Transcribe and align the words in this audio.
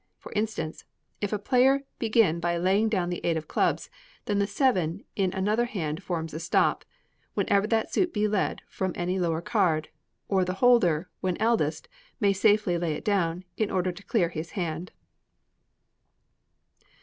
For 0.17 0.31
instance, 0.31 0.83
if 1.21 1.31
a 1.31 1.37
player 1.37 1.83
begin 1.99 2.39
by 2.39 2.57
laying 2.57 2.89
down 2.89 3.11
the 3.11 3.21
eight 3.23 3.37
of 3.37 3.47
clubs, 3.47 3.91
then 4.25 4.39
the 4.39 4.47
seven 4.47 5.03
in 5.15 5.31
another 5.31 5.65
hand 5.65 6.01
forms 6.01 6.33
a 6.33 6.39
stop, 6.39 6.83
whenever 7.35 7.67
that 7.67 7.93
suit 7.93 8.11
be 8.11 8.27
led 8.27 8.63
from 8.67 8.93
any 8.95 9.19
lower 9.19 9.41
card; 9.43 9.89
or 10.27 10.43
the 10.43 10.55
holder, 10.55 11.07
when 11.19 11.37
eldest, 11.39 11.87
may 12.19 12.33
safely 12.33 12.79
lay 12.79 12.93
it 12.93 13.05
down, 13.05 13.45
in 13.57 13.69
order 13.69 13.91
to 13.91 14.01
clear 14.03 14.29
his 14.29 14.53
hand. 14.57 14.91